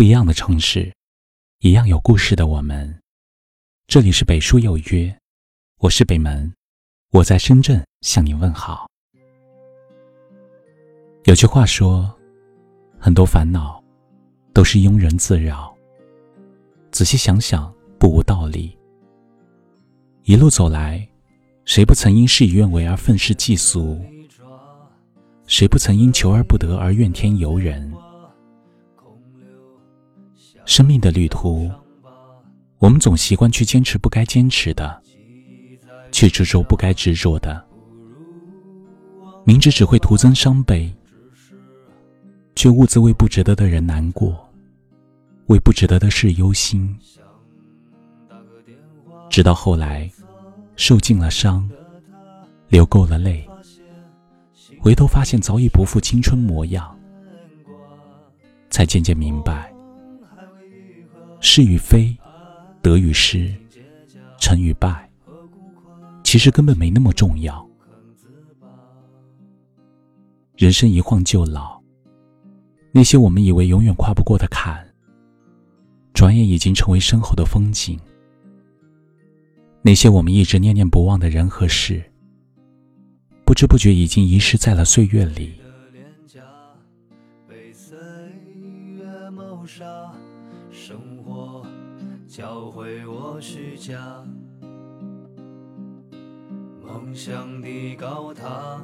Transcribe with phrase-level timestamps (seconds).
[0.00, 0.90] 不一样的城市，
[1.58, 2.98] 一样有故事的我们。
[3.86, 5.14] 这里是北书有约，
[5.76, 6.50] 我是北门，
[7.10, 8.88] 我在深圳向你问好。
[11.24, 12.10] 有句话说，
[12.98, 13.84] 很多烦恼
[14.54, 15.76] 都是庸人自扰。
[16.90, 18.74] 仔细想想，不无道理。
[20.22, 21.06] 一路走来，
[21.66, 24.02] 谁不曾因事与愿违而愤世嫉俗？
[25.46, 27.94] 谁不曾因求而不得而怨天尤人？
[30.64, 31.70] 生命的旅途，
[32.78, 35.02] 我们总习惯去坚持不该坚持的，
[36.12, 37.64] 去执着不该执着的，
[39.44, 40.92] 明知只会徒增伤悲，
[42.54, 44.48] 却兀自为不值得的人难过，
[45.46, 46.96] 为不值得的事忧心，
[49.28, 50.10] 直到后来
[50.76, 51.68] 受尽了伤，
[52.68, 53.46] 流够了泪。
[54.80, 56.96] 回头发现早已不复青春模样，
[58.70, 59.70] 才渐渐明白，
[61.40, 62.16] 是与非，
[62.82, 63.52] 得与失，
[64.38, 65.10] 成与败，
[66.22, 67.66] 其实根本没那么重要。
[70.56, 71.80] 人生一晃就老，
[72.92, 74.86] 那些我们以为永远跨不过的坎，
[76.12, 77.96] 转眼已经成为身后的风景；
[79.82, 82.02] 那些我们一直念念不忘的人和事。
[83.46, 85.59] 不知不觉已经遗失在了岁月里。
[92.70, 93.98] 教会我虚假。
[96.80, 98.80] 梦想的高塔，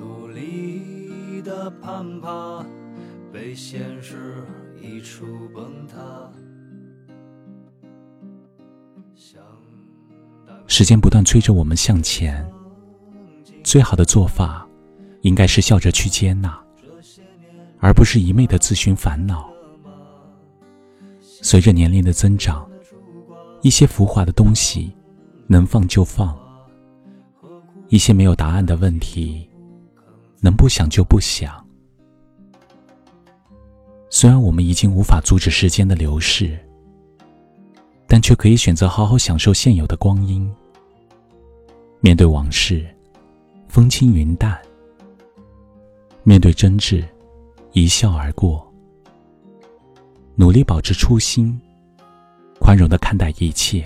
[0.00, 2.66] 努力的攀爬，
[3.32, 4.42] 被现实
[4.82, 5.96] 一触崩塌。
[10.66, 12.44] 时间不断催着我们向前。
[13.62, 14.68] 最好的做法，
[15.20, 16.60] 应该是笑着去接纳，
[17.78, 19.48] 而不是一昧的自寻烦恼。
[21.20, 22.68] 随着年龄的增长，
[23.64, 24.92] 一些浮华的东西
[25.46, 26.38] 能放就放，
[27.88, 29.48] 一些没有答案的问题
[30.42, 31.64] 能不想就不想。
[34.10, 36.58] 虽然我们已经无法阻止时间的流逝，
[38.06, 40.46] 但却可以选择好好享受现有的光阴。
[42.00, 42.86] 面对往事。
[43.66, 44.56] 风轻云淡，
[46.22, 47.02] 面对争执，
[47.72, 48.70] 一笑而过。
[50.36, 51.60] 努力保持初心，
[52.58, 53.84] 宽容的看待一切。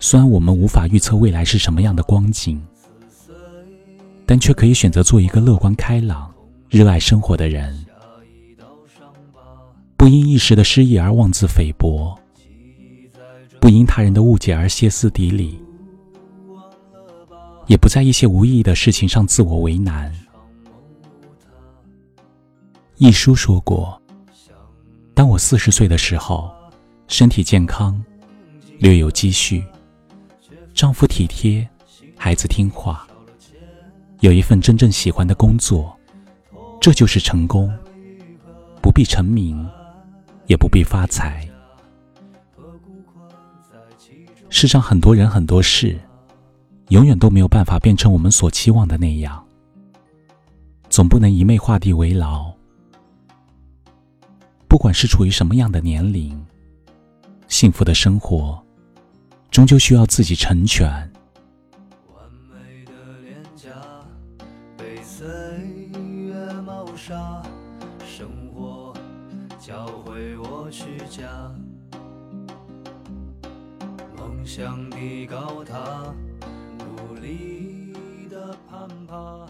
[0.00, 2.62] 虽然我们无法预测未来是什么样的光景，
[4.24, 6.32] 但却可以选择做一个乐观开朗、
[6.68, 7.84] 热爱生活的人。
[9.96, 12.16] 不因一时的失意而妄自菲薄，
[13.60, 15.60] 不因他人的误解而歇斯底里。
[17.66, 20.10] 也不在一些无意义的事情上自我为难。
[22.96, 24.00] 一书说过
[25.18, 26.48] ：“当我四十岁的时候，
[27.08, 28.00] 身体健康，
[28.78, 29.64] 略有积蓄，
[30.72, 31.68] 丈夫体贴，
[32.16, 33.04] 孩子听话，
[34.20, 35.92] 有一份真正喜欢的工作，
[36.80, 37.68] 这就是成功。
[38.80, 39.68] 不必成名，
[40.46, 41.44] 也不必发财。
[44.48, 45.98] 世上很多人，很多事。”
[46.90, 49.44] 永远都没有办法变成我们所期望的那样，
[50.88, 52.54] 总不能一昧画地为牢。
[54.68, 56.38] 不管是处于什么样的年龄，
[57.48, 58.62] 幸福的生活
[59.50, 60.86] 终究需要自己成全。
[62.14, 62.92] 完美的
[63.24, 63.70] 脸颊
[64.76, 67.42] 被岁月谋杀，
[68.06, 68.94] 生活
[69.58, 71.50] 教会我虚假，
[74.18, 76.14] 梦想的高塔。
[76.78, 77.94] 努力
[78.28, 79.46] 的攀爬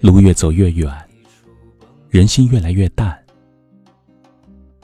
[0.00, 0.90] 路越走越远，
[2.08, 3.25] 人心越来越淡。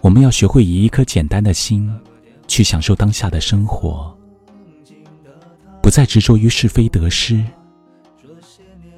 [0.03, 1.89] 我们要学会以一颗简单的心，
[2.49, 4.13] 去享受当下的生活，
[5.81, 7.43] 不再执着于是非得失，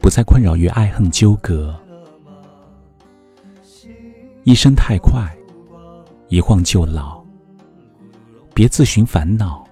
[0.01, 1.79] 不再困扰于爱恨纠葛。
[4.45, 5.31] 一生太快，
[6.29, 7.23] 一晃就老，
[8.55, 9.63] 别自寻烦恼。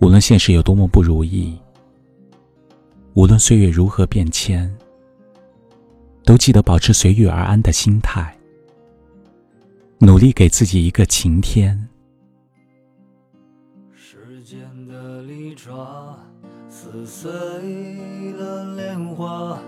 [0.00, 1.58] 无论现实有多么不如意，
[3.14, 4.72] 无论岁月如何变迁，
[6.22, 8.37] 都记得保持随遇而安的心态，
[10.00, 11.88] 努力给自己一个晴天。
[13.92, 16.16] 时间的利爪
[16.68, 17.28] 撕碎
[18.38, 19.58] 了莲花，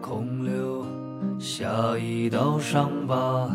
[0.00, 0.82] 空留
[1.38, 3.50] 下一道伤疤，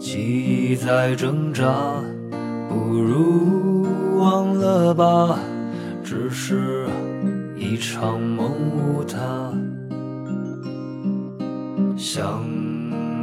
[0.00, 2.02] 记忆在挣扎。
[2.68, 3.86] 不如
[4.18, 5.38] 忘了吧，
[6.02, 6.88] 只是
[7.56, 9.52] 一场梦，无他。
[11.96, 12.44] 想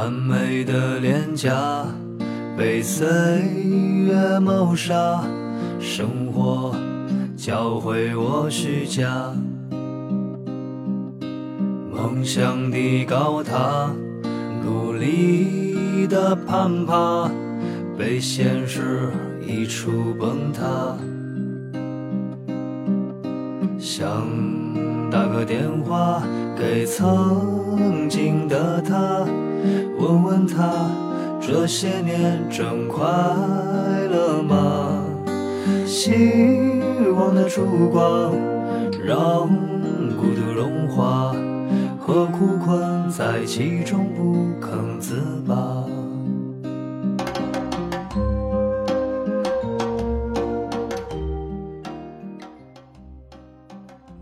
[0.00, 1.84] 完美的脸颊
[2.56, 3.06] 被岁
[4.06, 5.22] 月谋杀，
[5.78, 6.74] 生活
[7.36, 9.30] 教会我虚假，
[11.92, 13.90] 梦想的高塔，
[14.64, 17.30] 努力的攀爬，
[17.98, 19.10] 被现实
[19.46, 20.96] 一触崩塌。
[23.78, 24.26] 想
[25.10, 26.22] 打个电话
[26.56, 29.26] 给曾经的他。
[29.98, 30.90] 问问他
[31.40, 33.02] 这些年真快
[34.10, 35.04] 乐吗？
[35.86, 36.12] 希
[37.14, 38.32] 望的烛光
[39.04, 39.48] 让
[40.16, 41.34] 孤独融化，
[41.98, 45.84] 何苦困在其中不肯自拔？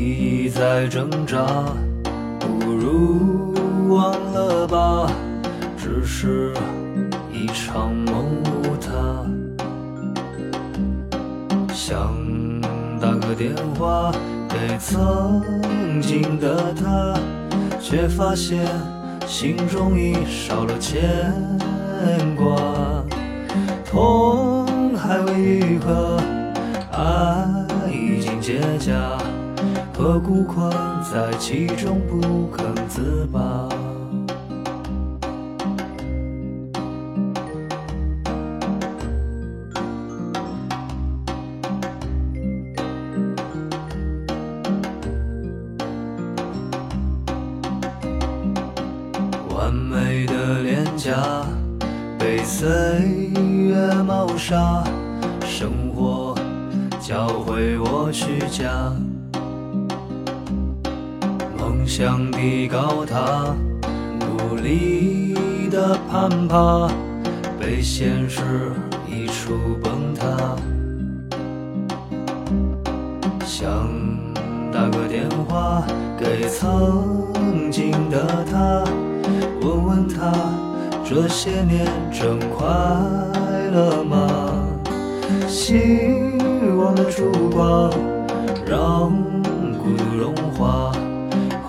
[0.00, 1.44] 记忆在挣扎，
[2.38, 3.52] 不如。
[3.90, 5.12] 忘了吧，
[5.76, 6.54] 只是
[7.30, 8.90] 一场梦无他。
[11.74, 12.14] 想
[12.98, 14.10] 打个电话
[14.48, 15.42] 给曾
[16.00, 17.14] 经的他，
[17.78, 18.66] 却发现
[19.26, 21.30] 心中已少了牵
[22.38, 23.04] 挂。
[23.84, 26.18] 痛还未愈合，
[26.90, 27.44] 爱
[27.92, 29.18] 已经结痂，
[30.02, 30.72] 何故困
[31.12, 33.68] 在其中不肯自拔？
[49.50, 51.44] 完美的脸颊
[52.18, 54.82] 被岁月谋杀，
[55.44, 56.34] 生活
[56.98, 58.90] 教会我虚假，
[61.90, 63.52] 梦想的高塔，
[64.20, 65.34] 努力
[65.72, 66.88] 的攀爬，
[67.58, 68.70] 被现实
[69.08, 70.54] 一触崩塌。
[73.44, 73.88] 想
[74.72, 75.82] 打个电话
[76.16, 78.84] 给曾经的他。
[79.60, 80.32] 问问他
[81.04, 82.68] 这些年真快
[83.72, 84.28] 乐吗？
[85.48, 85.74] 希
[86.78, 87.90] 望的烛光
[88.64, 89.10] 让
[89.76, 90.92] 孤独融化，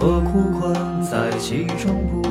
[0.02, 2.31] 何苦困在其中不